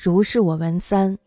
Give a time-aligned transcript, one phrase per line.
[0.00, 1.18] 如是我闻三。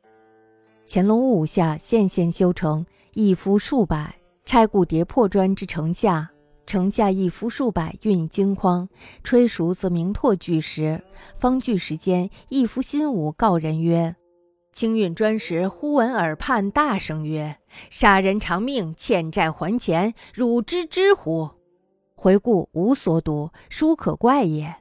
[0.87, 4.15] 乾隆五下县县修成，一夫数百，
[4.46, 6.31] 拆故叠破砖之城下。
[6.65, 8.88] 城下一夫数百，运金筐，
[9.26, 11.04] 吹熟则明拓巨石。
[11.38, 14.15] 方巨石间，一夫新武告人曰
[14.72, 17.58] ：“清运砖石，忽闻耳畔大声曰
[17.92, 21.50] ：‘杀人偿命，欠债还钱，汝知之乎？’
[22.16, 24.74] 回顾无所睹，殊可怪也。”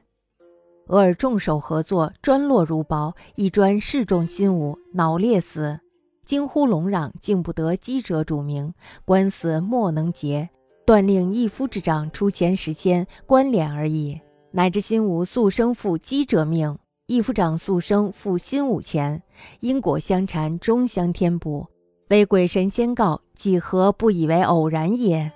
[0.87, 5.79] 俄尔众手合作，砖落如雹，一砖势中金吾，脑裂死。
[6.25, 8.73] 惊呼隆嚷，竟不得击者主名，
[9.05, 10.49] 官司莫能结，
[10.85, 14.19] 断令一夫之长出钱十千，官敛而已。
[14.51, 19.23] 乃至新武速生负击者命，一夫长速生负新武钱，
[19.61, 21.65] 因果相缠，终相添补。
[22.09, 25.31] 为鬼神先告，几何不以为偶然也？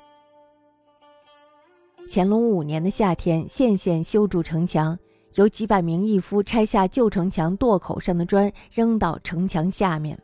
[2.07, 4.97] 乾隆五年的夏天，县县修筑城墙。
[5.35, 10.17] 有几百名义夫拆下旧城墙垛口上的砖，扔到城墙下面。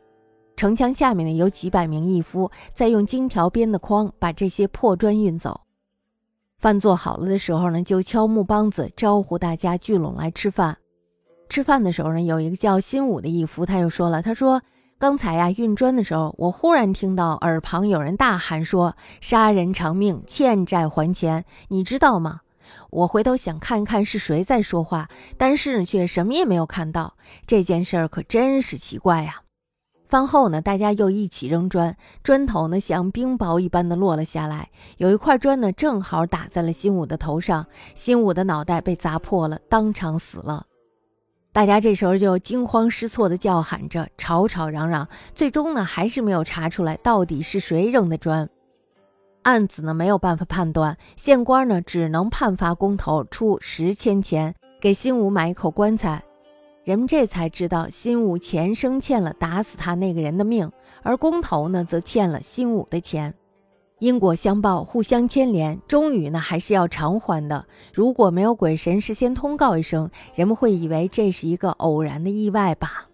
[0.56, 5.60] 城墙下面呢，有几百名义夫在用金条编的筐把这些破砖运走。
[6.56, 10.78] 饭做好了的时候呢，就敲木梆子招呼大家聚拢来吃饭。
[11.50, 14.62] 吃饭的时候呢，有一个叫新武的义夫，他就说了：“他说
[14.98, 22.40] 刚才呀运砖的时候，我忽然听到耳旁有人大喊说：‘杀人偿命，欠债还钱’，你知道吗？”
[22.90, 27.14] 我回头想看一看是谁在说话，但是却什么也没有看到。
[27.46, 29.42] 这件事儿可真是奇怪呀！
[30.04, 34.68] 饭后呢，大家又一起扔砖，砖头呢像冰雹一般的落了下来。
[34.98, 40.66] 有一块砖呢，正好打在了新武的头上，新武的脑袋被砸破了，当场死了。
[41.54, 48.48] 大家这时候就惊慌失措的叫喊着，吵吵嚷嚷，最终呢还是没有查出来到底是谁扔的砖。
[49.42, 56.22] 案子呢没有办法判断，县官呢只能判罚工头出十千钱给新武买一口棺材。
[56.84, 60.70] 人们这才知道，新武前生欠了打死他那个人的命，
[61.02, 63.32] 而工头呢则欠了新武的钱，
[64.00, 67.64] 因果相报，互相牵连，终于呢还是要偿还的。
[67.92, 73.06] 如果没有鬼神事先通告一声，人们会以为这是一个偶然的意外吧。